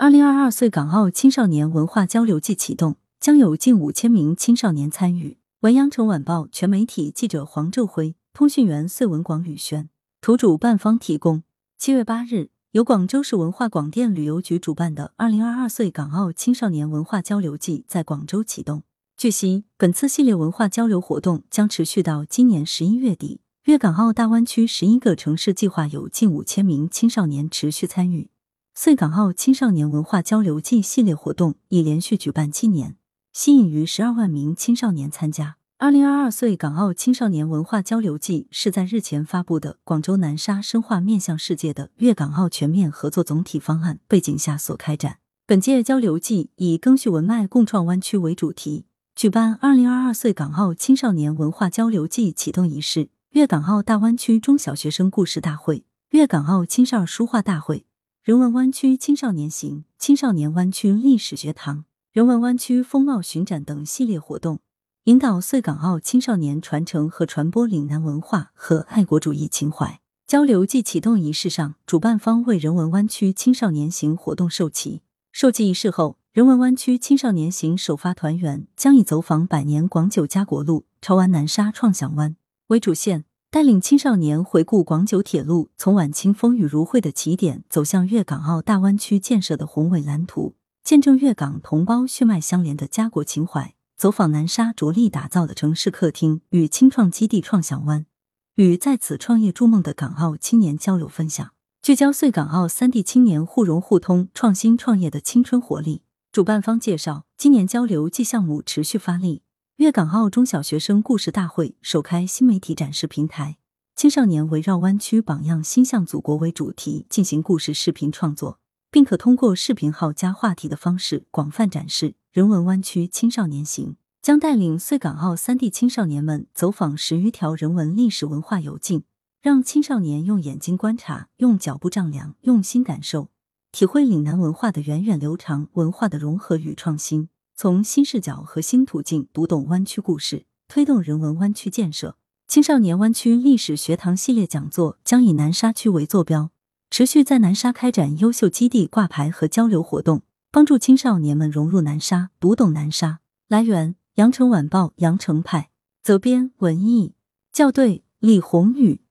[0.00, 5.36] 二零二二岁港澳青少年文化交流季启动，将有近五千名青少年参与。
[5.60, 9.90] 文阳城晚报全媒体记者黄昼辉，通讯员穗文广宇轩，
[10.22, 11.42] 图主办方提供。
[11.76, 18.84] 七月八日，由广州市文化广电旅游局主办的二零二二岁港澳青少年文化交流季在广州启动。
[19.18, 23.42] 据悉，本次系列文化交流活动将持续到今年十一月底。
[23.64, 28.30] 粤港澳大湾区十一个城市计划有近五千名青少年持续参与。
[28.74, 32.96] 穗港澳青少年文化交流季系列活动已连续举办七年，
[33.32, 35.56] 吸引逾十二万名青少年参加。
[35.78, 45.18] 二零二二岁港澳青少年文化交流季是在日前发布的广州南沙深化面向世界的粤港澳全面合作总体方案背景下所开展。
[45.46, 57.84] 本届交流季以“更续文脉，共创湾区”为主题，举办二零二二岁港澳青少年文化交流季启动仪式、粤港澳大湾区中小学生故事大会、粤港澳青少书画大会。
[58.22, 64.58] 人文湾区青少年行、青少年湾区历史学堂、人文湾区风貌巡展等系列活动，
[65.04, 70.02] 引导穗港澳青少年传承和传播岭南文化和爱国主义情怀。
[70.26, 75.00] 交流暨启动仪式上，主办方为人文湾区青少年行活动授旗。
[75.32, 83.24] 授旗仪式后，人文湾区青少年行首发团员将以走访百年广九家国路、潮玩南沙创想湾为主线。
[83.52, 98.06] 带领青少年回顾广九铁路从晚清风雨如晦的起点，走向粤港澳大湾区建设的宏伟蓝图，见证粤港同胞血脉相连的家国情怀；走访南沙着力打造的城市客厅与青创基地创想湾，
[98.54, 101.50] 与在此创业筑梦的港澳青年交流分享，
[101.82, 106.02] 聚焦穗港澳三地青年互融互通、创新创业的青春活力。
[106.30, 109.42] 主办方介绍，今年交流季项目持续发力。
[109.80, 113.56] 粤港澳中小学生故事大会首开新媒体展示平台，
[113.96, 122.14] 青少年围绕湾区榜样、心向祖国为主题进行故事视频创作，并可通过视频号加话题的方式广泛展示。
[122.30, 129.04] 人文湾区青少年行将带领穗港澳三地青少年们走访十余条人文历史文化游径，
[129.40, 133.30] 让青少年用眼睛观察，用脚步丈量，用心感受，
[133.72, 137.30] 体会岭南文化的源远流长、文化的融合与创新。
[137.62, 142.16] 从新视角和新途径读懂湾区故事，推动人文湾区建设。
[142.48, 146.52] 青少年湾区历史学堂系列讲座将以南沙区为坐标，
[146.90, 153.20] 持续在南沙开展优秀基地挂牌和交流活动，帮助青少年们融入南沙，读懂南沙。
[153.46, 155.68] 来源：羊城晚报羊城派，
[156.02, 157.12] 责编：文艺，
[157.52, 159.02] 校对：李红宇。